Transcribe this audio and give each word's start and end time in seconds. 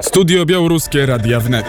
Studio 0.00 0.46
Białoruskie 0.46 1.06
Radia 1.06 1.40
Wnet. 1.40 1.66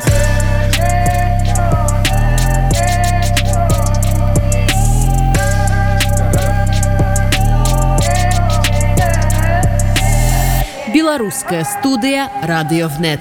Белорусская 10.94 11.64
студия 11.64 12.30
«Радиовнет». 12.44 13.20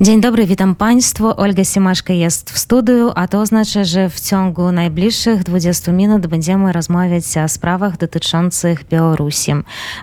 Dzień 0.00 0.20
dobry, 0.20 0.46
witam 0.46 0.74
Państwa. 0.74 1.36
Olga 1.36 1.64
Simaszka 1.64 2.12
jest 2.12 2.50
w 2.50 2.58
studiu, 2.58 3.12
a 3.14 3.28
to 3.28 3.40
oznacza, 3.40 3.84
że 3.84 4.10
w 4.10 4.20
ciągu 4.20 4.72
najbliższych 4.72 5.42
20 5.42 5.92
minut 5.92 6.26
będziemy 6.26 6.72
rozmawiać 6.72 7.24
o 7.44 7.48
sprawach 7.48 7.96
dotyczących 7.96 8.84
Białorusi. 8.88 9.52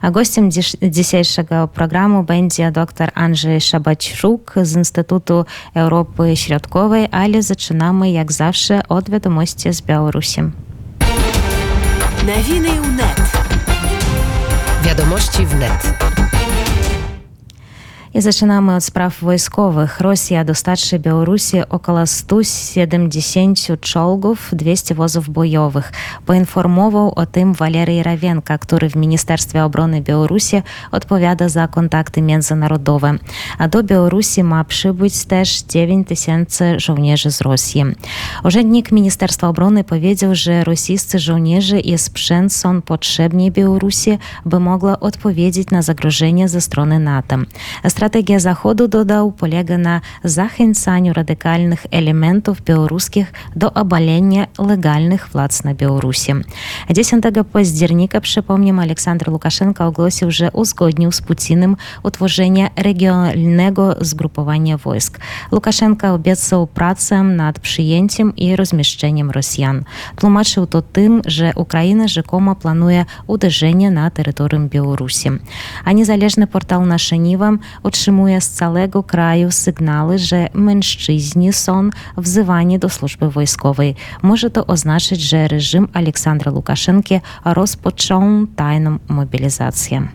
A 0.01 0.11
gościem 0.11 0.49
dzisiejszego 0.81 1.67
programu 1.67 2.23
będzie 2.23 2.71
dr 2.71 3.11
Andrzej 3.15 3.61
Szabaczuk 3.61 4.53
z 4.63 4.75
Instytutu 4.75 5.45
Europy 5.75 6.35
Środkowej, 6.35 7.07
ale 7.11 7.43
zaczynamy 7.43 8.11
jak 8.11 8.31
zawsze 8.31 8.87
od 8.89 9.09
wiadomości 9.09 9.73
z 9.73 9.81
Białorusi. 9.81 10.41
Nowiny 12.27 12.69
UNET. 12.81 13.21
Wiadomości 14.83 15.45
w 15.45 15.55
net. 15.55 15.93
I 18.15 18.21
zaczynamy 18.21 18.75
od 18.75 18.83
spraw 18.83 19.21
wojskowych. 19.21 19.99
Rosja 19.99 20.43
dostarczy 20.43 20.99
Białorusi 20.99 21.57
około 21.69 22.07
170 22.07 23.59
czołgów, 23.81 24.49
200 24.53 24.95
wozów 24.95 25.29
bojowych. 25.29 25.91
Poinformował 26.25 27.13
o 27.15 27.25
tym 27.25 27.53
Walery 27.53 28.03
Rawienka, 28.03 28.57
który 28.57 28.89
w 28.89 28.95
Ministerstwie 28.95 29.63
Obrony 29.63 30.01
Białorusi 30.01 30.61
odpowiada 30.91 31.49
za 31.49 31.67
kontakty 31.67 32.21
międzynarodowe. 32.21 33.13
A 33.57 33.67
do 33.67 33.83
Białorusi 33.83 34.43
ma 34.43 34.63
przybyć 34.63 35.25
też 35.25 35.61
9 35.61 36.07
tysięcy 36.07 36.79
żołnierzy 36.79 37.31
z 37.31 37.41
Rosji. 37.41 37.83
Urzędnik 38.43 38.91
Ministerstwa 38.91 39.47
Obrony 39.47 39.83
powiedział, 39.83 40.35
że 40.35 40.63
rosyjscy 40.63 41.19
żołnierze 41.19 41.79
i 41.79 41.97
sprzęt 41.97 42.53
są 42.53 42.81
potrzebni 42.81 43.51
Białorusi, 43.51 44.17
by 44.45 44.59
mogła 44.59 44.99
odpowiedzieć 44.99 45.69
na 45.69 45.81
zagrożenie 45.81 46.49
ze 46.49 46.61
strony 46.61 46.99
NATO. 46.99 47.37
Strategia 48.03 48.39
Zachodu, 48.39 48.87
dodał, 48.87 49.31
polega 49.31 49.77
na 49.77 50.01
zachęcaniu 50.23 51.13
radykalnych 51.13 51.85
elementów 51.91 52.61
białoruskich 52.61 53.33
do 53.55 53.73
obalenia 53.73 54.47
legalnych 54.59 55.29
władz 55.31 55.63
na 55.63 55.73
Białorusi. 55.73 56.31
10 56.89 57.23
października, 57.53 58.21
przypomnę, 58.21 58.81
Aleksander 58.81 59.29
Łukaszenka 59.29 59.87
ogłosił, 59.87 60.31
że 60.31 60.51
uzgodnił 60.51 61.11
z 61.11 61.21
Putinem 61.21 61.75
utworzenie 62.03 62.69
regionalnego 62.75 63.95
zgrupowania 64.01 64.77
wojsk. 64.77 65.19
Łukaszenka 65.51 66.13
obiecał 66.13 66.67
pracę 66.67 67.23
nad 67.23 67.59
przyjęciem 67.59 68.35
i 68.35 68.55
rozmieszczeniem 68.55 69.31
Rosjan. 69.31 69.83
Tłumaczył 70.15 70.67
to 70.67 70.81
tym, 70.81 71.21
że 71.25 71.51
Ukraina 71.55 72.07
rzekomo 72.07 72.55
planuje 72.55 73.05
uderzenie 73.27 73.91
na 73.91 74.09
terytorium 74.09 74.69
Białorusi. 74.69 75.29
A 75.85 75.91
niezależny 75.91 76.47
portal 76.47 76.87
Nasze 76.87 77.17
Niwa 77.17 77.51
otrzymuje 77.93 78.41
z 78.41 78.49
całego 78.49 79.03
kraju 79.03 79.51
sygnały, 79.51 80.17
że 80.17 80.47
mężczyźni 80.53 81.53
są 81.53 81.89
wzywani 82.17 82.79
do 82.79 82.89
służby 82.89 83.29
wojskowej. 83.29 83.95
Może 84.21 84.49
to 84.49 84.67
oznaczać, 84.67 85.21
że 85.21 85.47
reżim 85.47 85.87
Aleksandra 85.93 86.51
Łukaszenki 86.51 87.19
rozpoczął 87.45 88.23
tajną 88.55 88.97
mobilizację. 89.07 90.07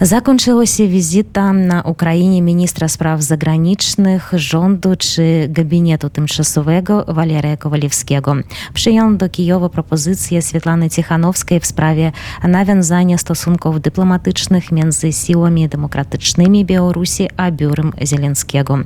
Zakończyła 0.00 0.66
się 0.66 0.88
wizyta 0.88 1.52
na 1.52 1.82
Ukrainie 1.82 2.42
ministra 2.42 2.88
spraw 2.88 3.22
zagranicznych 3.22 4.32
rządu 4.34 4.96
czy 4.96 5.48
gabinetu 5.50 6.10
tymczasowego 6.10 7.04
Waleria 7.08 7.56
Kowalewskiego. 7.56 8.34
Przyjął 8.74 9.16
do 9.16 9.28
Kijowa 9.28 9.68
propozycję 9.68 10.42
Swietlany 10.42 10.90
Tichanowskiej 10.90 11.60
w 11.60 11.66
sprawie 11.66 12.12
nawiązania 12.44 13.18
stosunków 13.18 13.80
dyplomatycznych 13.80 14.72
między 14.72 15.12
siłami 15.12 15.68
demokratycznymi 15.68 16.64
Białorusi 16.64 17.28
a 17.36 17.50
biurem 17.50 17.92
Zielenskiego. 18.06 18.78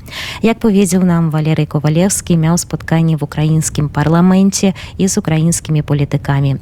Jak 0.42 0.58
powiedział 0.58 1.04
nam 1.04 1.30
Walery 1.30 1.66
Kowalewski, 1.66 2.38
miał 2.38 2.58
spotkanie 2.58 3.16
w 3.16 3.22
ukraińskim 3.22 3.88
parlamencie 3.88 4.72
i 4.98 5.08
z 5.08 5.18
ukraińskimi 5.18 5.82
politykami. 5.82 6.56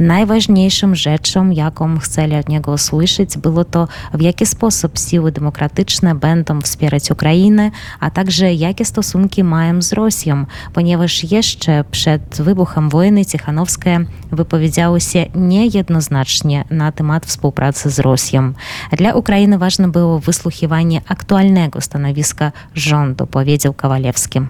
Najważniejszą 0.00 0.94
rzeczą, 0.94 1.50
jaką 1.50 1.98
chcieli 1.98 2.36
od 2.36 2.48
niego 2.48 2.72
usłyszeć, 2.72 3.38
było 3.38 3.64
to, 3.64 3.88
w 4.14 4.22
jaki 4.22 4.46
sposób 4.46 4.98
siły 4.98 5.32
demokratyczne 5.32 6.14
będą 6.14 6.60
wspierać 6.60 7.10
Ukrainę, 7.10 7.70
a 8.00 8.10
także 8.10 8.54
jakie 8.54 8.84
stosunki 8.84 9.44
mają 9.44 9.82
z 9.82 9.92
Rosją, 9.92 10.46
ponieważ 10.72 11.32
jeszcze 11.32 11.84
przed 11.90 12.42
wybuchem 12.42 12.88
wojny 12.88 13.24
Tichanowska 13.24 13.90
wypowiedziała 14.32 15.00
się 15.00 15.26
niejednoznacznie 15.34 16.64
na 16.70 16.92
temat 16.92 17.26
współpracy 17.26 17.90
z 17.90 17.98
Rosją. 17.98 18.52
Dla 18.92 19.14
Ukrainy 19.14 19.58
ważne 19.58 19.88
było 19.88 20.20
wysłuchiwanie 20.20 21.00
aktualnego 21.08 21.80
stanowiska 21.80 22.52
rządu, 22.74 23.26
powiedział 23.26 23.72
Kowalewski. 23.72 24.40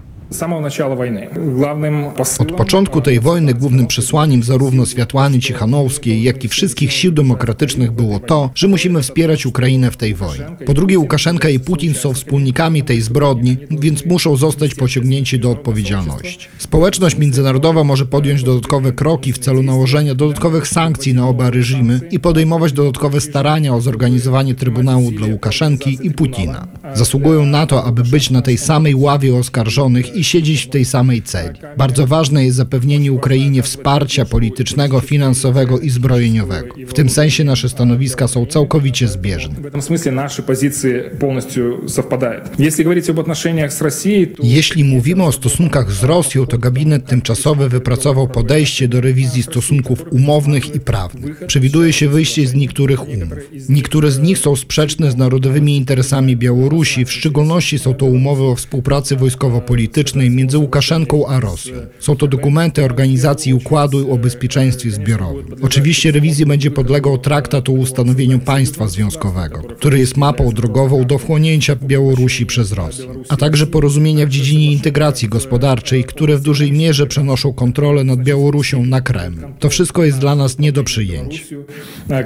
Od 2.38 2.52
początku 2.52 3.00
tej 3.00 3.20
wojny 3.20 3.54
głównym 3.54 3.86
przesłaniem 3.86 4.42
zarówno 4.42 4.86
Światłany 4.86 5.40
Cichanowskiej, 5.40 6.22
jak 6.22 6.44
i 6.44 6.48
wszystkich 6.48 6.92
sił 6.92 7.12
demokratycznych 7.12 7.92
było 7.92 8.20
to, 8.20 8.50
że 8.54 8.68
musimy 8.68 9.02
wspierać 9.02 9.46
Ukrainę 9.46 9.90
w 9.90 9.96
tej 9.96 10.14
wojnie. 10.14 10.44
Po 10.66 10.74
drugie, 10.74 10.98
Łukaszenka 10.98 11.48
i 11.48 11.60
Putin 11.60 11.94
są 11.94 12.12
wspólnikami 12.12 12.82
tej 12.82 13.00
zbrodni, 13.00 13.56
więc 13.70 14.06
muszą 14.06 14.36
zostać 14.36 14.74
pociągnięci 14.74 15.38
do 15.38 15.50
odpowiedzialności. 15.50 16.48
Społeczność 16.58 17.18
międzynarodowa 17.18 17.84
może 17.84 18.06
podjąć 18.06 18.42
dodatkowe 18.42 18.92
kroki 18.92 19.32
w 19.32 19.38
celu 19.38 19.62
nałożenia 19.62 20.14
dodatkowych 20.14 20.68
sankcji 20.68 21.14
na 21.14 21.28
oba 21.28 21.50
reżimy 21.50 22.00
i 22.10 22.20
podejmować 22.20 22.72
dodatkowe 22.72 23.20
starania 23.20 23.74
o 23.74 23.80
zorganizowanie 23.80 24.54
Trybunału 24.54 25.10
dla 25.10 25.26
Łukaszenki 25.26 25.98
i 26.02 26.10
Putina. 26.10 26.66
Zasługują 26.93 27.45
na 27.45 27.65
to, 27.65 27.83
aby 27.83 28.03
być 28.03 28.29
na 28.29 28.41
tej 28.41 28.57
samej 28.57 28.95
ławie 28.95 29.35
oskarżonych 29.35 30.15
i 30.15 30.23
siedzieć 30.23 30.61
w 30.61 30.69
tej 30.69 30.85
samej 30.85 31.21
celi. 31.21 31.59
Bardzo 31.77 32.07
ważne 32.07 32.45
jest 32.45 32.57
zapewnienie 32.57 33.11
Ukrainie 33.11 33.63
wsparcia 33.63 34.25
politycznego, 34.25 34.99
finansowego 34.99 35.79
i 35.79 35.89
zbrojeniowego. 35.89 36.75
W 36.87 36.93
tym 36.93 37.09
sensie 37.09 37.43
nasze 37.43 37.69
stanowiska 37.69 38.27
są 38.27 38.45
całkowicie 38.45 39.07
zbieżne. 39.07 39.55
в 39.61 39.65
этом 39.65 39.81
смысле 39.81 40.11
наши 40.11 40.41
позиции 40.41 41.09
полностью 41.19 41.87
совпадают. 41.87 42.43
Если 42.59 42.83
говорить 42.83 43.09
об 43.09 43.19
отношениях 43.19 43.71
с 43.71 43.81
Россией, 43.81 44.27
то 44.27 44.43
Jeśli 44.43 44.83
mówimy 44.83 45.23
o 45.23 45.31
stosunkach 45.31 45.91
z 45.91 46.03
Rosją, 46.03 46.45
to 46.45 46.57
gabinet 46.57 47.05
tymczasowy 47.05 47.69
wypracował 47.69 48.27
podejście 48.27 48.87
do 48.87 49.01
rewizji 49.01 49.43
stosunków 49.43 50.05
umownych 50.11 50.75
i 50.75 50.79
prawnych. 50.79 51.47
Przewiduje 51.47 51.93
się 51.93 52.09
wyjście 52.09 52.47
z 52.47 52.53
niektórych 52.53 53.07
umów. 53.07 53.37
Niektóre 53.69 54.11
z 54.11 54.19
nich 54.19 54.37
są 54.37 54.55
sprzeczne 54.55 55.11
z 55.11 55.17
narodowymi 55.17 55.77
interesami 55.77 56.37
Białorusi, 56.37 56.69
Białorusi, 56.84 57.04
w 57.04 57.12
szczególności 57.12 57.78
są 57.78 57.94
to 57.94 58.06
umowy 58.06 58.42
o 58.42 58.54
współpracy 58.54 59.16
wojskowo-politycznej 59.16 60.30
między 60.30 60.58
Łukaszenką 60.58 61.26
a 61.26 61.40
Rosją. 61.40 61.74
Są 61.98 62.16
to 62.16 62.26
dokumenty 62.26 62.84
organizacji 62.84 63.54
układu 63.54 64.12
o 64.12 64.18
bezpieczeństwie 64.18 64.90
zbiorowym. 64.90 65.46
Oczywiście 65.62 66.12
rewizji 66.12 66.46
będzie 66.46 66.70
podlegał 66.70 67.18
traktat 67.18 67.68
o 67.68 67.72
ustanowieniu 67.72 68.38
państwa 68.38 68.88
związkowego, 68.88 69.58
który 69.58 69.98
jest 69.98 70.16
mapą 70.16 70.50
drogową 70.50 71.04
do 71.04 71.18
wchłonięcia 71.18 71.76
Białorusi 71.76 72.46
przez 72.46 72.72
Rosję, 72.72 73.06
a 73.28 73.36
także 73.36 73.66
porozumienia 73.66 74.26
w 74.26 74.28
dziedzinie 74.28 74.72
integracji 74.72 75.28
gospodarczej, 75.28 76.04
które 76.04 76.36
w 76.36 76.40
dużej 76.40 76.72
mierze 76.72 77.06
przenoszą 77.06 77.52
kontrolę 77.52 78.04
nad 78.04 78.22
Białorusią 78.22 78.86
na 78.86 79.00
Kreml. 79.00 79.40
To 79.58 79.68
wszystko 79.68 80.04
jest 80.04 80.18
dla 80.18 80.34
nas 80.34 80.58
nie 80.58 80.72
do 80.72 80.84
przyjęcia. 80.84 81.44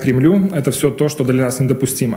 Kremlu 0.00 0.41
to 0.64 0.70
wszystko 0.70 0.91
to, 0.91 1.08
co 1.10 1.24
dla 1.24 1.44
nas 1.44 1.60
niedopuścimy. 1.60 2.16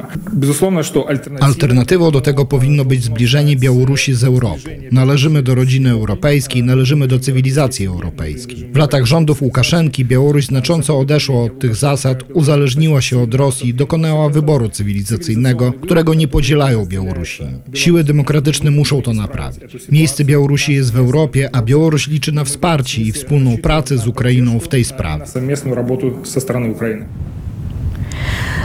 Alternatywą 1.39 2.12
do 2.12 2.21
tego 2.21 2.31
powinno 2.49 2.85
być 2.85 3.05
zbliżenie 3.05 3.56
Białorusi 3.56 4.14
z 4.14 4.25
Europą. 4.25 4.58
Należymy 4.93 5.43
do 5.43 5.55
rodziny 5.55 5.91
europejskiej, 5.91 6.62
należymy 6.62 7.08
do 7.08 7.19
cywilizacji 7.19 7.87
europejskiej. 7.87 8.69
W 8.73 8.76
latach 8.76 9.05
rządów 9.05 9.43
Łukaszenki 9.43 10.05
Białoruś 10.05 10.47
znacząco 10.47 10.99
odeszła 10.99 11.43
od 11.43 11.58
tych 11.58 11.76
zasad, 11.76 12.25
uzależniła 12.35 13.00
się 13.00 13.23
od 13.23 13.35
Rosji 13.35 13.69
i 13.69 13.75
dokonała 13.75 14.29
wyboru 14.29 14.69
cywilizacyjnego, 14.69 15.73
którego 15.73 16.14
nie 16.14 16.29
podzielają 16.29 16.87
Białorusini. 16.87 17.50
Siły 17.75 18.05
demokratyczne 18.05 18.70
muszą 18.70 19.03
to 19.03 19.12
naprawić. 19.12 19.61
Miejsce 19.93 20.25
Białorusi 20.25 20.75
jest 20.75 20.93
w 20.93 20.97
Europie, 20.97 21.50
a 21.53 21.62
Białoruś 21.62 22.08
liczy 22.08 22.32
na 22.32 22.44
wsparcie 22.44 23.03
i 23.03 23.12
wspólną 23.12 23.56
pracę 23.56 23.99
z 23.99 24.06
Ukrainą 24.06 24.58
w 24.58 24.69
tej 24.69 24.85
sprawie. 24.85 25.26
совместную 25.47 25.76
работу 25.76 26.25
со 26.25 26.41
стороны 26.41 26.70
Украины. 26.70 27.06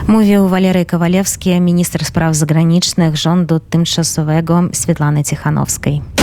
Mówił 0.08 0.48
Walery 0.48 0.84
Kowalewski, 0.84 1.60
minister 1.60 2.04
spraw 2.04 2.34
zagranicznych 2.34 3.16
rządu 3.16 3.60
tymczasowego 3.60 4.62
Świetlany 4.72 5.24
Tichanowskiej. 5.24 6.15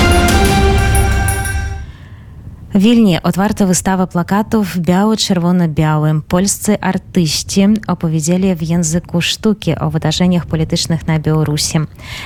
W 2.74 2.80
Wilnie 2.80 3.24
otwarta 3.24 3.66
wystawa 3.66 4.08
plakatów 4.08 4.78
biało-czerwono-białym. 4.80 6.22
Polscy 6.22 6.80
artyści 6.82 7.68
opowiedzieli 7.88 8.56
w 8.56 8.62
języku 8.62 9.22
sztuki 9.22 9.76
o 9.80 9.90
wydarzeniach 9.90 10.46
politycznych 10.46 11.08
na 11.08 11.20
Białorusi. 11.20 11.80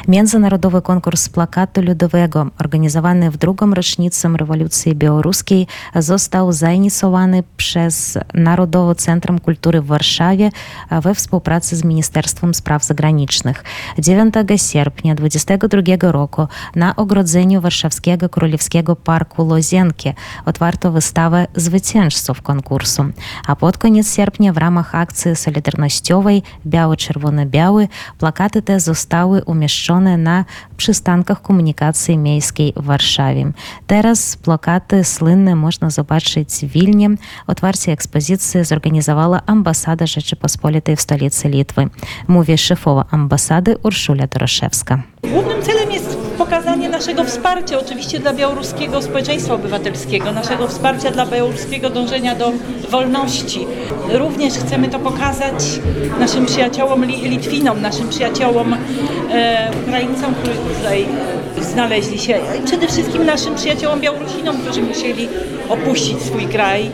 Międzynarodowy 0.07 0.81
konkurs 0.81 1.29
plakatu 1.29 1.81
ludowego, 1.81 2.47
organizowany 2.59 3.31
w 3.31 3.37
drugą 3.37 3.73
rocznicę 3.73 4.29
rewolucji 4.37 4.95
białoruskiej, 4.95 5.67
został 5.95 6.51
zainicjowany 6.51 7.43
przez 7.57 8.17
Narodowe 8.33 8.95
Centrum 8.95 9.39
Kultury 9.39 9.81
w 9.81 9.85
Warszawie 9.85 10.49
we 11.01 11.15
współpracy 11.15 11.75
z 11.75 11.83
Ministerstwem 11.83 12.53
Spraw 12.53 12.83
Zagranicznych. 12.83 13.63
9 13.99 14.33
sierpnia 14.55 15.15
2022 15.15 16.11
roku 16.11 16.47
na 16.75 16.95
ogrodzeniu 16.95 17.61
Warszawskiego 17.61 18.29
Królewskiego 18.29 18.95
Parku 18.95 19.45
Lozienki 19.45 20.13
wystawę 20.91 21.47
zwycięzców 21.55 22.41
konkursu. 22.41 23.05
A 23.47 23.55
pod 23.55 23.77
koniec 23.77 24.15
sierpnia 24.15 24.53
w 24.53 24.57
ramach 24.57 24.95
akcji 24.95 25.35
solidarnościowej 25.35 26.43
Biały-Czerwony-Biały 26.65 27.87
plakaty 28.17 28.61
te 28.61 28.79
zostały 28.79 29.43
umieszczone 29.43 30.17
na 30.17 30.45
przystankach 30.77 31.41
komunikacji 31.41 32.17
miejskiej 32.17 32.73
w 32.75 32.83
Warszawie. 32.85 33.51
Teraz 33.87 34.35
plakaty 34.35 35.03
słynne 35.03 35.55
można 35.55 35.89
zobaczyć 35.89 36.49
w 36.49 36.65
Wilnie. 36.65 37.09
Otwarcie 37.47 37.91
ekspozycji 37.91 38.65
zorganizowała 38.65 39.41
ambasada 39.45 40.05
Rzeczypospolitej 40.05 40.95
w 40.95 41.01
stolicy 41.01 41.49
Litwy. 41.49 41.89
Mówi 42.27 42.57
szefowa 42.57 43.05
ambasady 43.11 43.75
Urszula 43.83 44.27
Doroszewska. 44.27 45.03
Głównym 45.23 45.61
celem 45.61 45.77
jest 45.81 45.86
pokazanie 46.49 46.89
naszego 46.89 47.23
wsparcia 47.23 47.79
oczywiście 47.79 48.19
dla 48.19 48.33
białoruskiego 48.33 49.01
społeczeństwa 49.01 49.53
obywatelskiego, 49.53 50.31
naszego 50.31 50.67
wsparcia 50.67 51.11
dla 51.11 51.25
białoruskiego 51.25 51.89
dążenia 51.89 52.35
do 52.35 52.51
wolności. 52.89 53.67
Również 54.13 54.53
chcemy 54.53 54.89
to 54.89 54.99
pokazać 54.99 55.79
naszym 56.19 56.45
przyjaciołom 56.45 57.05
Li- 57.05 57.29
Litwinom, 57.29 57.81
naszym 57.81 58.09
przyjaciołom 58.09 58.73
e, 59.31 59.71
Ukraińcom, 59.87 60.35
którzy 60.35 60.57
tutaj 60.57 61.05
znaleźli 61.61 62.19
się, 62.19 62.39
i 62.59 62.65
przede 62.65 62.87
wszystkim 62.87 63.25
naszym 63.25 63.55
przyjaciołom 63.55 63.99
Białorusinom, 63.99 64.57
którzy 64.57 64.81
musieli 64.81 65.27
opuścić 65.69 66.21
swój 66.21 66.45
kraj 66.45 66.89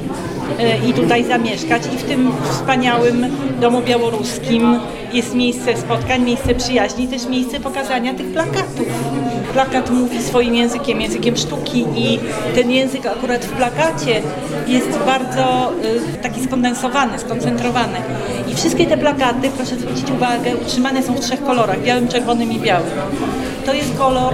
e, 0.60 0.90
i 0.90 0.94
tutaj 0.94 1.24
zamieszkać. 1.24 1.82
I 1.96 1.98
w 1.98 2.04
tym 2.04 2.32
wspaniałym 2.52 3.26
domu 3.62 3.82
białoruskim 3.82 4.80
jest 5.14 5.36
miejsce 5.36 5.78
spotkań, 5.78 6.22
miejsce 6.22 6.56
przyjaźni, 6.56 7.08
też 7.08 7.26
miejsce 7.26 7.60
pokazania 7.60 8.14
tych 8.14 8.28
plakatów. 8.28 8.88
Plakat 9.54 9.90
mówi 9.90 10.24
swoim 10.24 10.56
językiem, 10.56 11.02
językiem 11.02 11.38
sztuki 11.38 11.86
i 11.96 12.20
ten 12.56 12.72
język 12.72 13.06
akurat 13.06 13.46
w 13.46 13.50
plakacie 13.50 14.22
jest 14.68 15.00
bardzo 15.06 15.72
y, 16.16 16.18
taki 16.24 16.44
skondensowany, 16.44 17.20
skoncentrowany. 17.20 17.98
I 18.52 18.56
wszystkie 18.56 18.86
te 18.86 18.98
plakaty, 18.98 19.50
proszę 19.58 19.76
zwrócić 19.76 20.12
uwagę, 20.12 20.58
utrzymane 20.58 21.04
są 21.04 21.14
w 21.14 21.20
trzech 21.20 21.44
kolorach, 21.44 21.82
białym, 21.82 22.08
czerwonym 22.08 22.52
i 22.52 22.60
białym. 22.60 22.90
To 23.66 23.74
jest 23.74 23.98
kolor 23.98 24.34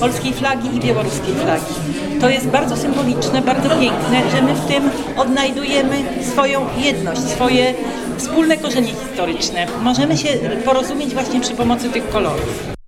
polskiej 0.00 0.32
flagi 0.32 0.76
i 0.76 0.80
białoruskiej 0.80 1.34
flagi. 1.34 1.74
To 2.20 2.28
jest 2.28 2.46
bardzo 2.46 2.76
symboliczne, 2.76 3.42
bardzo 3.42 3.68
piękne, 3.68 4.30
że 4.30 4.42
my 4.42 4.54
w 4.54 4.66
tym 4.66 4.90
odnajdujemy 5.16 5.96
swoją 6.32 6.66
jedność, 6.78 7.20
swoje 7.20 7.74
wspólne 8.16 8.56
korzenie 8.56 8.92
historyczne. 8.92 9.66
Możemy 9.82 10.16
się 10.16 10.28
porozumieć 10.64 11.14
właśnie 11.14 11.40
przy 11.40 11.54
pomocy 11.54 11.90
tych 11.90 12.08
kolorów 12.08 12.79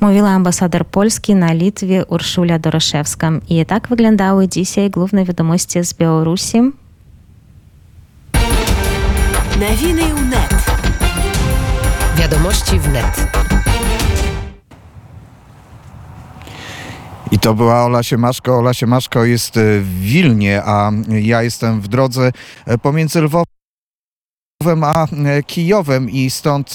mówiła 0.00 0.30
ambasador 0.30 0.86
Polski 0.86 1.34
na 1.34 1.52
Litwie 1.52 2.06
Urszula 2.06 2.58
Doroszewska. 2.58 3.30
I 3.48 3.66
tak 3.66 3.88
wyglądały 3.88 4.48
dzisiaj 4.48 4.90
główne 4.90 5.24
wiadomości 5.24 5.84
z 5.84 5.94
Białorusi. 5.94 6.58
Nowiny 9.60 10.14
UNET. 10.14 10.54
Wiadomości 12.16 12.78
w 12.78 12.88
net. 12.88 13.28
I 17.30 17.38
to 17.38 17.54
była 17.54 17.84
Ola 17.84 18.02
Siemaszko. 18.02 18.58
Ola 18.58 18.74
Siemaszko 18.74 19.24
jest 19.24 19.54
w 19.80 20.00
Wilnie, 20.00 20.62
a 20.64 20.90
ja 21.08 21.42
jestem 21.42 21.80
w 21.80 21.88
drodze 21.88 22.30
e, 22.66 22.78
pomiędzy 22.78 23.20
Lwowem 23.20 23.57
a 24.66 25.06
e, 25.06 25.42
Kijowem 25.42 26.10
i 26.10 26.30
stąd 26.30 26.74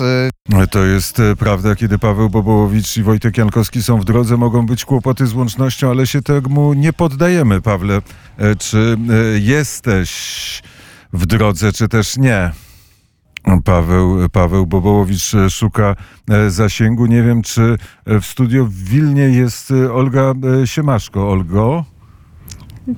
e, 0.52 0.68
To 0.68 0.86
jest 0.86 1.20
e, 1.20 1.36
prawda, 1.36 1.76
kiedy 1.76 2.00
Paweł 2.00 2.30
Bobołowicz 2.30 2.98
i 2.98 3.04
Wojtek 3.04 3.38
Jankowski 3.38 3.84
są 3.84 4.00
w 4.00 4.06
drodze, 4.06 4.38
mogą 4.38 4.66
być 4.66 4.86
kłopoty 4.86 5.28
z 5.28 5.34
łącznością, 5.34 5.90
ale 5.90 6.08
się 6.08 6.22
temu 6.22 6.74
nie 6.74 6.94
poddajemy, 6.94 7.62
Pawle. 7.62 8.02
Czy 8.60 8.98
jesteś 9.40 10.12
w 11.14 11.26
drodze, 11.26 11.74
czy 11.74 11.88
też 11.88 12.18
nie? 12.18 12.52
Paweł, 13.64 14.30
Paweł 14.30 14.66
Bobołowicz 14.66 15.32
szuka 15.50 15.96
zasięgu. 16.48 17.06
Nie 17.06 17.24
wiem, 17.24 17.42
czy 17.42 17.78
w 18.06 18.26
studio 18.26 18.66
w 18.66 18.74
Wilnie 18.74 19.22
jest 19.22 19.74
Olga 19.94 20.34
Siemaszko. 20.66 21.32
Olgo? 21.32 21.86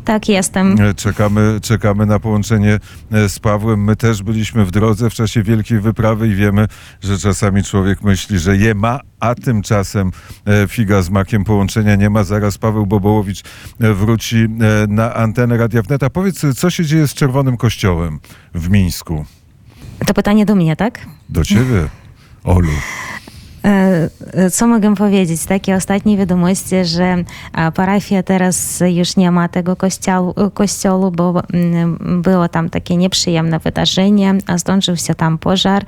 Tak, 0.06 0.30
jestem. 0.30 0.82
E, 0.82 0.94
Czekamy, 0.94 1.60
czekamy 1.62 2.06
na 2.06 2.20
połączenie 2.20 2.80
e, 3.12 3.30
z 3.30 3.40
Pawłem. 3.40 3.84
My 3.84 3.96
też 3.96 4.24
byliśmy 4.24 4.66
w 4.66 4.72
drodze 4.72 5.10
w 5.10 5.14
czasie 5.14 5.44
wielkiej 5.44 5.80
wyprawy 5.80 6.28
i 6.28 6.36
wiemy, 6.36 6.68
że 7.04 7.18
czasami 7.18 7.64
człowiek 7.64 8.02
myśli, 8.04 8.40
że 8.40 8.58
je 8.58 8.76
ma, 8.76 9.00
a 9.20 9.36
tymczasem 9.36 10.12
e, 10.46 10.68
figa 10.68 11.02
z 11.02 11.10
makiem 11.10 11.44
połączenia 11.44 11.96
nie 11.96 12.10
ma. 12.10 12.24
Zaraz 12.24 12.58
Paweł 12.58 12.86
Bobołowicz 12.86 13.42
wróci 13.80 14.50
na 14.88 15.14
antenę 15.14 15.58
Radia 15.58 15.82
Wnet. 15.82 16.04
A 16.04 16.10
powiedz, 16.10 16.42
co 16.58 16.70
się 16.70 16.86
dzieje 16.86 17.08
z 17.08 17.14
Czerwonym 17.14 17.58
Kościołem 17.58 18.20
w 18.54 18.70
Mińsku? 18.70 19.26
To 20.06 20.14
pytanie 20.14 20.46
do 20.46 20.56
mnie, 20.56 20.76
tak? 20.76 21.00
Do 21.30 21.44
ciebie, 21.44 21.90
Olu. 22.44 22.72
E, 23.66 24.10
e, 24.34 24.50
Co 24.50 24.68
mogę 24.68 24.96
powiedzieć? 24.96 25.46
Takie 25.46 25.76
ostatnie 25.76 26.18
wiadomości, 26.18 26.86
że 26.86 27.16
parafia 27.76 28.24
teraz 28.24 28.84
już 28.88 29.18
nie 29.18 29.32
ma 29.32 29.48
tego 29.50 29.76
kościołu, 30.54 31.12
bo 31.12 31.44
mm, 31.54 32.22
było 32.22 32.48
tam 32.48 32.70
takie 32.70 32.98
nieprzyjemne 32.98 33.60
wydarzenie, 33.60 34.34
zdążył 34.56 34.98
się 34.98 35.16
tam 35.16 35.38
pożar 35.38 35.86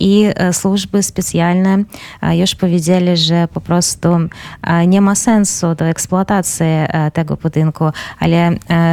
i 0.00 0.26
e, 0.34 0.52
służby 0.52 1.02
specjalne 1.02 1.84
już 2.32 2.54
powiedzieli, 2.54 3.16
że 3.16 3.48
po 3.48 3.60
prostu 3.60 4.08
nie 4.86 5.00
ma 5.00 5.14
sensu 5.14 5.74
do 5.74 5.84
eksploatacji 5.84 6.66
tego 7.12 7.36
budynku, 7.36 7.84
ale 8.18 8.50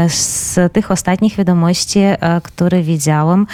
z 0.07 0.73
tych 0.73 0.91
ostatnich 0.91 1.35
wiadomości, 1.35 1.99
które 2.43 2.81
widziałam, 2.81 3.47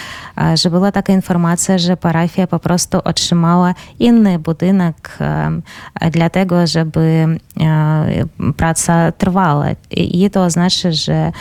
że 0.54 0.70
była 0.70 0.92
taka 0.92 1.12
informacja, 1.12 1.78
że 1.78 1.96
parafia 1.96 2.46
po 2.46 2.58
prostu 2.58 2.98
otrzymała 3.04 3.74
inny 3.98 4.38
budynek 4.46 5.18
em, 5.20 5.62
dlatego, 6.10 6.66
żeby 6.66 7.26
e, 7.60 8.52
praca 8.56 9.12
trwała. 9.12 9.66
I 9.90 10.24
i 10.24 10.30
to 10.30 10.50
znaczy, 10.50 10.92
że 10.92 11.32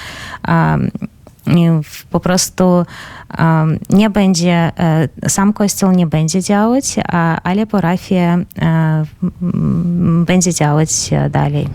em, 0.47 0.91
w- 1.01 1.14
po 2.09 2.19
prostu 2.19 2.85
nie 3.89 4.09
będzie, 4.09 4.71
e, 4.77 5.29
sam 5.29 5.53
kościół 5.53 5.91
nie 5.91 6.07
będzie 6.07 6.41
działać, 6.41 6.95
ale 7.43 7.67
parafia 7.67 8.37
e, 8.61 9.05
będzie 10.25 10.53
działać 10.53 10.89
dalej. 11.29 11.67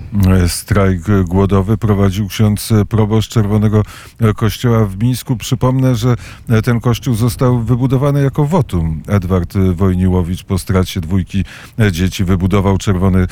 Strajk 0.46 1.02
głodowy 1.24 1.78
prowadził 1.78 2.28
ksiądz 2.28 2.72
proboszcz 2.88 3.32
Czerwonego 3.32 3.82
Kościoła 4.36 4.86
w 4.86 5.02
Mińsku. 5.02 5.36
Przypomnę, 5.36 5.94
że 5.94 6.16
ten 6.64 6.80
kościół 6.80 7.14
został 7.14 7.58
wybudowany 7.58 8.22
jako 8.22 8.44
wotum. 8.44 9.02
Edward 9.08 9.54
Wojniłowicz 9.74 10.44
po 10.44 10.58
stracie 10.58 11.00
dwójki 11.00 11.44
dzieci 11.90 12.24
wybudował 12.24 12.78
Czerwony 12.78 13.26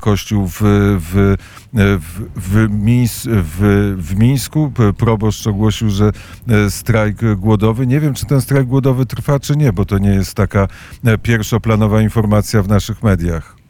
Kościół 0.00 0.46
w, 0.46 0.60
w, 0.60 1.36
w, 1.72 2.24
w, 2.36 2.70
Mińs, 2.70 3.28
w, 3.30 3.94
w 3.98 4.18
Mińsku. 4.18 4.72
Proboszcz 4.98 5.46
ogłosił, 5.46 5.81
że 5.90 6.12
e, 6.48 6.70
strajk 6.70 7.34
głodowy. 7.36 7.86
Nie 7.86 8.00
wiem, 8.00 8.14
czy 8.14 8.26
ten 8.26 8.40
strajk 8.40 8.66
głodowy 8.66 9.06
trwa, 9.06 9.40
czy 9.40 9.56
nie, 9.56 9.72
bo 9.72 9.84
to 9.84 9.98
nie 9.98 10.10
jest 10.10 10.34
taka 10.34 10.68
e, 11.04 11.18
pierwszoplanowa 11.18 12.02
informacja 12.02 12.62
w 12.62 12.68
naszych 12.68 13.02
mediach. 13.02 13.61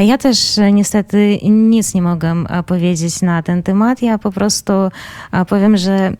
Ja 0.00 0.18
też 0.18 0.58
e, 0.58 0.72
niestety 0.72 1.38
nic 1.42 1.94
nie 1.94 2.02
mogę 2.02 2.44
e, 2.48 2.62
powiedzieć 2.62 3.22
na 3.22 3.42
ten 3.42 3.62
temat. 3.62 4.02
Ja 4.02 4.18
po 4.18 4.32
prostu 4.32 4.72
e, 4.72 5.44
powiem, 5.44 5.76
że 5.76 6.12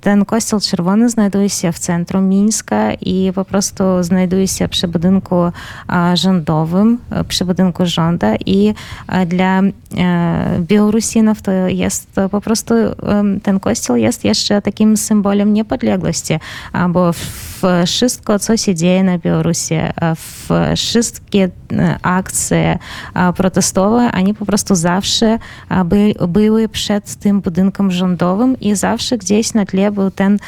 ten 0.00 0.24
kościół 0.24 0.60
czerwony 0.60 1.08
znajduje 1.08 1.50
się 1.50 1.72
w 1.72 1.78
centrum 1.78 2.28
Mińska 2.28 2.94
i 2.94 3.32
po 3.34 3.44
prostu 3.44 3.84
znajduje 4.00 4.48
się 4.48 4.68
przy 4.68 4.88
budynku 4.88 5.36
rządowym, 6.14 6.98
przy 7.28 7.44
budynku 7.44 7.86
rządu 7.86 8.26
i 8.46 8.74
dla 9.26 9.60
Białorusinów 10.60 11.42
to 11.42 11.52
jest 11.52 12.10
po 12.30 12.40
prostu 12.40 12.74
ten 13.42 13.60
kościół 13.60 13.96
jest 13.96 14.24
jeszcze 14.24 14.62
takim 14.62 14.96
symbolem 14.96 15.52
niepodległości, 15.52 16.34
bo 16.88 17.12
w 17.12 17.51
wszystko, 17.86 18.38
co 18.38 18.56
się 18.56 18.74
dzieje 18.74 19.04
na 19.04 19.18
Białorusi, 19.18 19.74
w 20.16 20.50
wszystkie 20.76 21.48
akcje 22.02 22.78
protestowe, 23.36 24.10
oni 24.14 24.34
po 24.34 24.46
prostu 24.46 24.74
zawsze 24.74 25.38
by, 25.84 26.14
były 26.28 26.68
przed 26.68 27.14
tym 27.14 27.40
budynkiem 27.40 27.90
rządowym 27.90 28.60
i 28.60 28.76
zawsze 28.76 29.18
gdzieś 29.18 29.54
na 29.54 29.64
tle 29.64 29.90
był 29.90 30.10
ten 30.10 30.38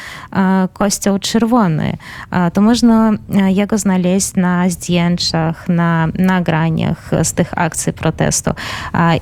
kościół 0.73 1.19
czerwony. 1.19 1.93
To 2.53 2.61
można 2.61 3.11
jego 3.47 3.77
znaleźć 3.77 4.33
na 4.35 4.69
zdjęciach, 4.69 5.69
na 5.69 6.07
nagraniach 6.19 7.11
z 7.23 7.33
tych 7.33 7.57
akcji 7.57 7.93
protestu. 7.93 8.51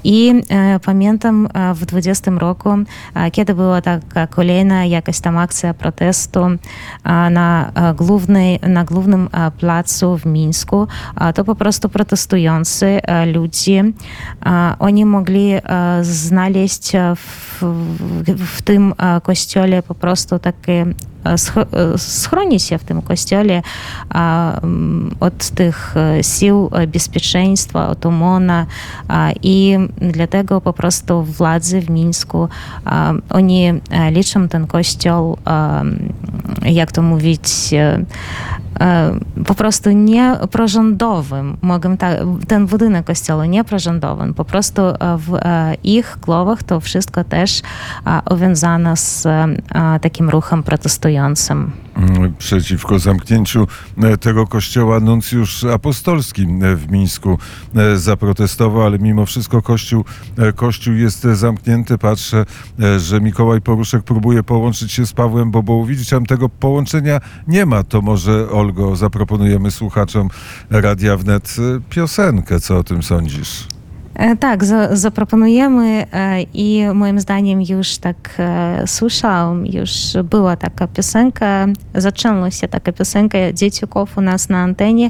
I 0.04 0.42
pamiętam 0.86 1.48
w 1.76 1.86
20 1.86 2.32
roku, 2.32 2.70
kiedy 3.32 3.54
była 3.54 3.82
taka 3.82 4.28
kolejna 4.28 4.86
jakaś 4.86 5.20
tam 5.20 5.38
akcja 5.38 5.74
protestu 5.74 6.46
na, 7.32 7.72
głównej, 7.96 8.60
na 8.68 8.84
głównym 8.84 9.30
placu 9.58 10.18
w 10.18 10.25
Mińsku, 10.25 10.88
to 11.36 11.44
po 11.44 11.56
prostu 11.56 11.90
protestujący 11.90 13.00
ludzie, 13.34 13.84
oni 14.80 15.06
mogli 15.06 15.54
znaleźć 16.02 16.92
w, 17.16 17.63
w 18.38 18.62
tym 18.62 18.94
kościele 19.24 19.84
po 19.84 19.96
prostu 19.96 20.40
takie 20.40 20.86
tym 22.84 23.01
kościele 23.01 23.62
od 25.20 25.50
tych 25.50 25.96
sił 26.22 26.70
bezpieczeństwa, 26.88 27.88
od 27.88 28.06
OMON-a 28.06 28.65
i 29.44 29.77
dlatego 29.98 30.62
po 30.62 30.74
prostu 30.74 31.24
władze 31.24 31.82
w 31.82 31.89
Mińsku, 31.89 32.50
oni 33.30 33.74
liczą 34.12 34.48
ten 34.48 34.68
kościół, 34.68 35.38
jak 36.65 36.92
to 36.92 37.01
mówić, 37.01 37.50
po 39.46 39.56
prostu 39.56 39.92
nie 39.92 40.38
prorządowym, 40.51 41.58
mogę 41.62 41.98
tak, 41.98 42.18
ten 42.48 42.65
budynek 42.65 43.06
kościoła 43.06 43.46
nie 43.46 43.63
prorządowym, 43.63 44.34
po 44.34 44.46
prostu 44.46 44.82
w 45.18 45.39
ich 45.84 46.18
głowach 46.22 46.63
to 46.63 46.80
wszystko 46.80 47.24
też 47.24 47.62
uwiązane 48.32 48.98
z 48.98 49.27
takim 50.01 50.30
ruchem 50.30 50.63
protestującym. 50.63 51.72
Przeciwko 52.38 53.00
zamknięciu 53.00 53.68
tego 54.20 54.48
kościoła 54.48 55.00
nuncjusz 55.00 55.64
apostolski 55.64 56.48
w 56.76 56.92
Mińsku 56.92 57.38
zaprotestował, 57.96 58.82
ale 58.82 59.00
mimo 59.00 59.26
wszystko 59.26 59.62
kościół, 59.62 60.06
kościół 60.56 60.94
jest 60.94 61.24
zamknięty. 61.24 61.98
Patrzę, 61.98 62.46
że 62.98 63.22
Mikołaj 63.22 63.62
Poruszek 63.62 64.04
próbuje 64.04 64.44
połączyć 64.44 64.92
się 64.92 65.06
z 65.06 65.14
Pawłem 65.14 65.52
Bobołowiczem. 65.52 66.26
Tego 66.26 66.50
połączenia 66.50 67.20
nie 67.48 67.66
ma. 67.66 67.84
To 67.84 68.02
może, 68.02 68.50
Olgo, 68.50 68.96
zaproponujemy 68.96 69.72
słuchaczom 69.72 70.30
Radia 70.70 71.18
Wnet 71.18 71.56
piosenkę. 71.90 72.60
Co 72.60 72.78
o 72.78 72.84
tym 72.84 73.04
sądzisz? 73.04 73.68
Tak, 74.39 74.65
za, 74.65 74.96
zaproponujemy 74.96 76.05
i 76.53 76.84
moim 76.93 77.20
zdaniem 77.20 77.62
już 77.62 77.98
tak 77.98 78.38
słyszałam, 78.86 79.65
już 79.65 79.91
była 80.24 80.55
taka 80.55 80.88
piosenka, 80.88 81.67
zaczęła 81.96 82.51
się 82.51 82.67
taka 82.67 82.91
piosenka 82.91 83.38
Dzieciuków 83.53 84.17
u 84.17 84.22
nas 84.22 84.50
na 84.50 84.58
antenie 84.58 85.10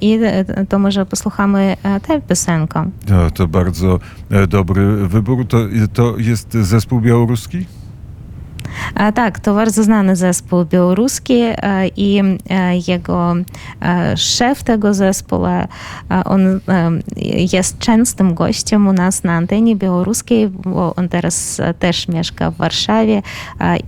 i 0.00 0.20
to 0.68 0.78
może 0.78 1.06
posłuchamy 1.06 1.76
tę 2.06 2.20
piosenkę. 2.20 2.90
No, 3.08 3.30
to 3.30 3.48
bardzo 3.48 3.98
dobry 4.48 5.08
wybór. 5.08 5.46
To 5.92 6.18
jest 6.18 6.52
zespół 6.52 7.00
białoruski? 7.00 7.66
Tak, 9.14 9.38
to 9.38 9.54
bardzo 9.54 9.84
znany 9.84 10.16
zespół 10.16 10.64
białoruski 10.64 11.42
i 11.96 12.22
jego 12.88 13.34
szef 14.16 14.62
tego 14.62 14.94
zespołu, 14.94 15.46
on 16.24 16.60
jest 17.52 17.78
częstym 17.78 18.34
gościem 18.34 18.88
u 18.88 18.92
nas 18.92 19.24
na 19.24 19.32
antenie 19.32 19.76
białoruskiej, 19.76 20.48
bo 20.48 20.94
on 20.94 21.08
teraz 21.08 21.60
też 21.78 22.08
mieszka 22.08 22.50
w 22.50 22.56
Warszawie 22.56 23.22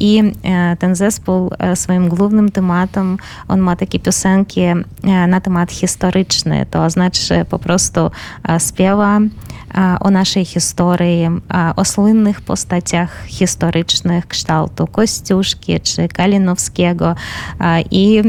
i 0.00 0.32
ten 0.78 0.94
zespół 0.94 1.50
swoim 1.74 2.08
głównym 2.08 2.50
tematem, 2.50 3.16
on 3.48 3.60
ma 3.60 3.76
takie 3.76 3.98
piosenki 3.98 4.60
na 5.28 5.40
temat 5.40 5.72
historyczny, 5.72 6.66
to 6.70 6.90
znaczy 6.90 7.44
po 7.48 7.58
prostu 7.58 8.10
śpiewa 8.68 9.20
o 10.00 10.10
naszej 10.10 10.44
historii, 10.44 11.28
o 11.76 11.84
słynnych 11.84 12.40
postaciach 12.40 13.24
historycznych 13.26 14.26
kształtu 14.70 14.92
Kościuszki 14.92 15.80
czy 15.80 16.08
Kalinowskiego 16.08 17.14
i 17.90 18.22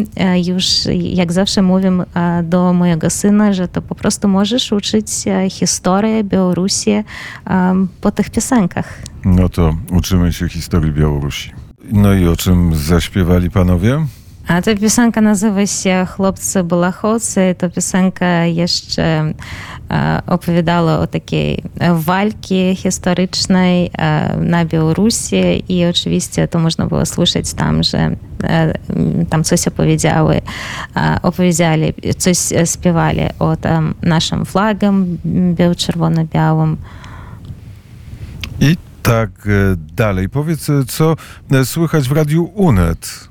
już 0.46 0.66
jak 0.94 1.32
zawsze 1.34 1.62
mówię 1.62 1.92
do 2.44 2.74
mojego 2.74 3.10
syna, 3.10 3.54
że 3.54 3.68
to 3.68 3.82
po 3.82 3.96
prostu 3.96 4.28
możesz 4.28 4.72
uczyć 4.72 5.08
historię 5.50 6.24
Białorusi 6.24 7.04
po 8.02 8.12
tych 8.12 8.30
piosenkach. 8.30 9.02
No 9.26 9.50
to 9.50 9.76
uczymy 9.92 10.34
się 10.34 10.50
historii 10.50 10.92
Białorusi. 10.92 11.52
No 11.92 12.14
i 12.14 12.28
o 12.28 12.36
czym 12.36 12.76
zaśpiewali 12.76 13.50
panowie? 13.50 14.06
A 14.48 14.62
ta 14.62 14.76
piosenka 14.76 15.22
nazywa 15.22 15.66
się 15.66 16.08
Chłopcy 16.16 16.64
Balachocy. 16.64 17.56
Ta 17.58 17.70
piosenka 17.70 18.46
jeszcze 18.46 19.34
e, 19.92 20.22
opowiadała 20.28 21.00
o 21.00 21.08
takiej 21.08 21.64
walce 21.94 22.76
historycznej 22.76 23.92
e, 23.98 24.38
na 24.38 24.66
Białorusi 24.66 25.64
i 25.70 25.86
oczywiście 25.86 26.48
to 26.48 26.60
można 26.60 26.86
było 26.86 27.06
słyszeć 27.06 27.54
tam, 27.54 27.84
że 27.84 28.16
e, 28.44 28.74
tam 29.30 29.44
coś 29.44 29.68
opowiedziały, 29.68 30.42
opowiedzieli, 31.22 31.94
coś 32.18 32.38
śpiewali 32.66 33.22
o 33.40 33.56
tam 33.56 33.94
naszym 34.02 34.46
flagom 34.46 35.18
biało-czerwono-białym. 35.54 36.78
I 38.60 38.78
tak 39.04 39.30
dalej. 39.96 40.30
Powiedz, 40.30 40.68
co 40.88 41.16
słychać 41.66 42.10
w 42.10 42.12
Radiu 42.12 42.52
UNET? 42.54 43.31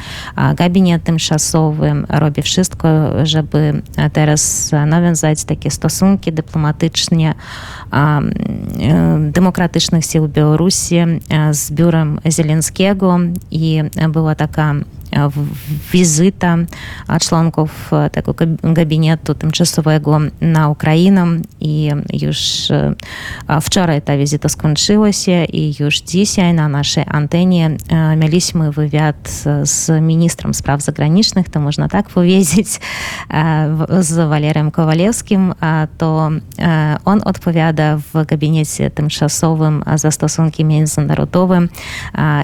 gabinet 0.54 1.04
tymczasowy 1.04 1.92
robi 2.08 2.42
wszystko, 2.42 2.88
żeby 3.26 3.82
teraz 4.12 4.70
nawiązać 4.86 5.44
takie 5.44 5.70
stosunki 5.70 6.32
dyplomatyczne 6.32 7.34
demokratycznych 9.30 10.04
sił 10.04 10.28
Białorusi 10.28 10.96
z 11.52 11.70
biurem 11.72 12.18
Zielenskiego 12.30 13.18
i 13.50 13.82
była 14.08 14.34
taka 14.34 14.74
e, 14.74 14.74
w- 14.78 14.99
wizyta 15.92 16.56
członków 17.20 17.90
tego 18.12 18.32
gab- 18.32 18.72
gabinetu 18.72 19.34
tymczasowego 19.34 20.18
na 20.40 20.68
Ukrainę 20.68 21.26
i 21.60 21.90
już 22.22 22.68
wczoraj 23.62 24.02
ta 24.02 24.16
wizyta 24.16 24.48
skończyła 24.48 25.12
się 25.12 25.44
i 25.44 25.74
już 25.80 26.00
dzisiaj 26.00 26.54
na 26.54 26.68
naszej 26.68 27.04
antenie 27.06 27.70
mieliśmy 28.16 28.72
wywiad 28.72 29.44
z 29.62 30.02
ministrem 30.02 30.54
spraw 30.54 30.82
zagranicznych, 30.82 31.48
to 31.48 31.60
można 31.60 31.88
tak 31.88 32.08
powiedzieć, 32.08 32.80
z 34.00 34.28
Walerem 34.28 34.70
Kowalewskim, 34.70 35.54
to 35.98 36.30
on 37.04 37.20
odpowiada 37.24 37.96
w 37.96 38.26
gabinecie 38.26 38.90
tymczasowym 38.90 39.82
za 39.94 40.10
stosunki 40.10 40.64
międzynarodowe 40.64 41.60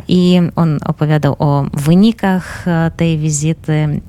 i 0.08 0.40
on 0.56 0.78
opowiadał 0.84 1.36
o 1.38 1.64
wynikach 1.72 2.55
e, 2.66 2.90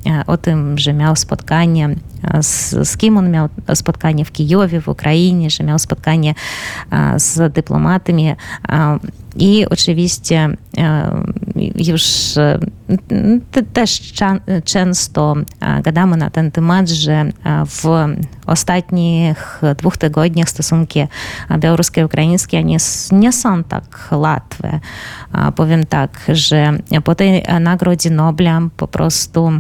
e, 0.05 0.25
tym, 0.37 0.77
że 0.77 0.93
miał 0.93 1.15
spotkanie 1.15 1.85
e, 1.85 1.95
z, 2.41 2.69
z 2.89 2.97
kim 2.97 3.17
on 3.17 3.31
miał 3.31 3.49
spotkanie 3.73 4.25
w 4.25 4.31
Kijowie, 4.31 4.81
w 4.81 4.87
Ukrainie, 4.87 5.49
że 5.49 5.63
miał 5.63 5.79
spotkanie 5.79 6.33
e, 6.91 7.19
z 7.19 7.53
dyplomatami. 7.53 8.27
e, 8.29 8.35
I 9.35 9.65
oczywiście 9.69 10.49
e, 10.77 11.11
już 11.75 12.03
e, 12.37 12.59
te- 13.51 13.63
też 13.63 13.89
cza- 13.91 14.39
często 14.63 15.35
e, 15.59 15.81
gadamy 15.81 16.17
na 16.17 16.29
ten 16.29 16.51
temat, 16.51 16.89
że 16.89 17.13
e, 17.13 17.31
w 17.65 17.85
ostatnich 18.45 19.61
dwóch 19.77 19.97
tygodniach 19.97 20.49
stosunki 20.49 21.07
białoruskie 21.59 22.01
i 22.01 22.03
ukraińskie 22.03 22.63
nie, 22.63 22.75
s- 22.75 23.09
nie 23.11 23.31
są 23.33 23.63
tak 23.63 24.07
łatwe. 24.11 24.79
A 25.31 25.51
Powiem 25.51 25.85
tak, 25.85 26.21
że 26.33 26.73
po 27.03 27.15
tej 27.15 27.43
e, 27.45 27.59
nagrodzie 27.59 28.09
Nobla 28.09 28.61
po 28.77 28.87
prostu 28.87 29.51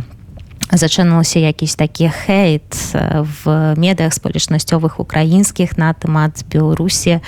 zaczynał 0.73 1.23
się 1.23 1.39
jakiś 1.39 1.75
taki 1.75 2.09
hejt 2.09 2.91
e, 2.93 3.23
w 3.23 3.73
mediach 3.77 4.13
społecznościowych 4.13 4.99
ukraińskich 4.99 5.77
na 5.77 5.93
temat 5.93 6.43
Białorusi 6.49 7.09
e, 7.09 7.19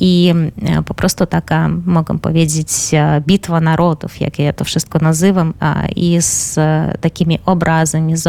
i 0.00 0.34
e, 0.62 0.82
po 0.82 0.94
prostu 0.94 1.26
taka, 1.26 1.68
mogę 1.86 2.18
powiedzieć, 2.18 2.68
bitwa 3.26 3.60
narodów, 3.60 4.20
jak 4.20 4.38
ja 4.38 4.52
to 4.52 4.64
wszystko 4.64 4.98
nazywam, 4.98 5.54
i 5.96 6.16
z 6.20 6.58
takimi 7.00 7.38
obrazami, 7.46 8.16
z 8.16 8.26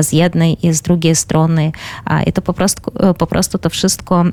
z 0.00 0.12
jednej 0.12 0.66
i 0.66 0.72
z 0.72 0.80
drugiej 0.82 1.16
strony. 1.16 1.72
I 2.26 2.32
to 2.32 2.42
po 2.42 2.52
prostu, 2.52 2.92
po 3.18 3.26
prostu 3.26 3.58
to 3.58 3.70
wszystko 3.70 4.24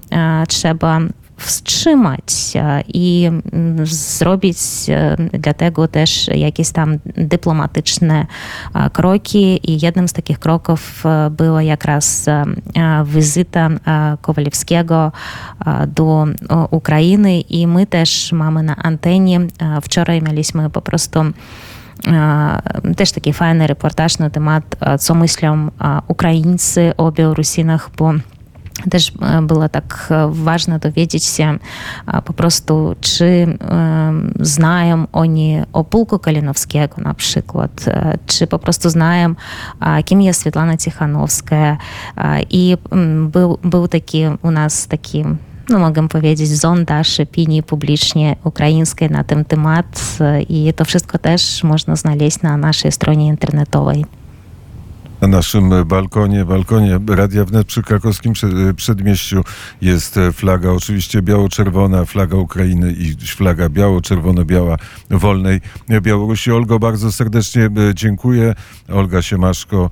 trzeba 0.47 0.99
wstrzymać 1.37 2.53
e, 2.55 2.81
i 2.93 3.25
mm, 3.25 3.85
zrobić 3.87 4.57
e, 4.89 5.15
dlatego 5.33 5.87
też 5.87 6.27
jakieś 6.27 6.71
tam 6.71 6.97
dyplomatyczne 7.05 8.25
e, 8.75 8.89
kroki 8.89 9.71
i 9.71 9.85
jednym 9.85 10.07
z 10.07 10.13
takich 10.13 10.39
kroków 10.39 11.05
e, 11.05 11.29
była 11.29 11.63
jakraz 11.63 12.27
e, 12.27 12.43
e, 12.75 13.05
wizyta 13.05 13.69
e, 13.69 14.17
Kowalewskiego 14.21 15.11
e, 15.65 15.87
do 15.87 16.25
e, 16.25 16.55
Ukrainy 16.71 17.41
i 17.41 17.67
my 17.67 17.85
też 17.85 18.31
mamy 18.31 18.63
na 18.63 18.75
antenie, 18.75 19.39
e, 19.39 19.81
wczoraj 19.81 20.21
mieliśmy 20.21 20.69
po 20.69 20.81
prostu 20.81 21.19
e, 21.19 22.93
też 22.95 23.11
taki 23.11 23.33
fajny 23.33 23.67
reportaż 23.67 24.17
na 24.17 24.29
temat, 24.29 24.75
e, 24.79 24.97
co 24.97 25.15
myślą 25.15 25.67
e, 25.67 25.69
Ukraińcy 26.07 26.91
o 26.97 27.11
Białorusinach, 27.11 27.89
bo 27.97 28.13
też 28.89 29.11
e, 29.21 29.41
było 29.41 29.69
tak 29.69 30.07
e, 30.11 30.29
ważne 30.31 30.79
dowiedzieć 30.79 31.23
się 31.23 31.57
e, 32.07 32.21
po 32.21 32.33
prostu, 32.33 32.95
czy 33.01 33.57
znają 34.39 35.07
oni 35.11 35.61
o 35.73 35.83
Pułku 35.83 36.19
Kalinowskiego 36.19 36.95
na 37.01 37.13
przykład, 37.13 37.85
czy 38.25 38.47
po 38.47 38.59
prostu 38.59 38.89
znają, 38.89 39.35
kim 40.05 40.21
jest 40.21 40.41
Svetlana 40.41 40.77
Tichanowska. 40.77 41.55
E, 41.55 41.77
I 42.49 42.77
był, 43.29 43.57
był 43.63 43.87
taki 43.87 44.21
u 44.41 44.51
nas 44.51 44.87
taki 44.87 45.23
no 45.69 45.79
mogę 45.79 46.07
powiedzieć, 46.07 46.59
sondaż 46.59 47.19
opinii 47.19 47.63
publicznie 47.63 48.35
ukraińskiej 48.43 49.09
na 49.09 49.23
ten 49.23 49.45
temat 49.45 50.17
i 50.49 50.73
to 50.73 50.85
wszystko 50.85 51.17
też 51.17 51.63
można 51.63 51.95
znaleźć 51.95 52.41
na 52.41 52.57
naszej 52.57 52.91
stronie 52.91 53.27
internetowej. 53.27 54.05
Na 55.25 55.29
naszym 55.37 55.85
balkonie, 55.85 56.45
balkonie 56.45 56.99
Radia 57.07 57.45
Wnet 57.45 57.67
przy 57.67 57.81
krakowskim 57.83 58.33
prze- 58.33 58.73
przedmieściu 58.73 59.43
jest 59.81 60.19
flaga 60.33 60.69
oczywiście 60.69 61.21
biało-czerwona, 61.21 62.05
flaga 62.05 62.37
Ukrainy 62.37 62.91
i 62.91 63.15
flaga 63.27 63.69
biało-czerwono-biała 63.69 64.77
wolnej 65.09 65.61
Białorusi. 66.01 66.51
Olgo, 66.51 66.79
bardzo 66.79 67.11
serdecznie 67.11 67.63
e, 67.63 67.69
dziękuję. 67.95 68.55
Olga 68.89 69.21
Siemaszko, 69.21 69.89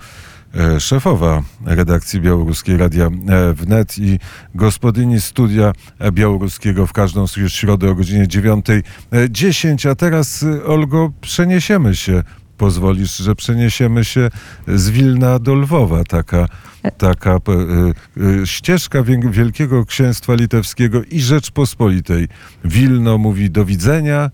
e, 0.55 0.79
szefowa 0.79 1.41
redakcji 1.65 2.21
białoruskiej 2.21 2.77
Radia 2.77 3.05
e, 3.05 3.53
Wnet 3.53 3.97
i 3.97 4.19
gospodyni 4.55 5.21
studia 5.21 5.73
białoruskiego 6.11 6.87
w 6.87 6.93
każdą 6.93 7.27
środę 7.47 7.91
o 7.91 7.95
godzinie 7.95 8.27
9.10. 8.27 9.89
A 9.89 9.95
teraz, 9.95 10.45
Olgo, 10.65 11.11
przeniesiemy 11.21 11.95
się 11.95 12.23
pozwolisz, 12.63 13.17
że 13.17 13.35
przeniesiemy 13.35 14.05
się 14.05 14.29
z 14.67 14.89
Wilna 14.89 15.39
do 15.39 15.55
Lwowa. 15.55 16.03
Taka, 16.03 16.47
taka 16.97 17.31
e, 17.31 17.39
e, 18.41 18.47
ścieżka 18.47 19.03
Wielkiego 19.31 19.85
Księstwa 19.85 20.33
Litewskiego 20.33 21.03
i 21.03 21.19
Rzeczpospolitej. 21.19 22.27
Wilno 22.65 23.17
mówi 23.17 23.51
do 23.51 23.65
widzenia. 23.65 24.31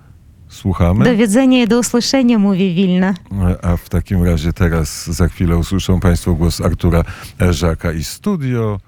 Słuchamy. 0.48 1.06
Do 1.06 1.18
widzenia 1.18 1.64
i 1.64 1.68
do 1.68 1.80
usłyszenia, 1.80 2.40
mówi 2.40 2.76
Wilna. 2.76 3.14
A 3.62 3.78
w 3.78 3.90
takim 3.90 4.24
razie 4.24 4.54
teraz 4.54 5.08
za 5.08 5.28
chwilę 5.28 5.58
usłyszą 5.58 6.00
Państwo 6.00 6.34
głos 6.34 6.62
Artura 6.62 7.04
Żaka 7.50 7.92
i 7.92 8.04
studio 8.04 8.80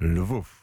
Lwów. 0.00 0.53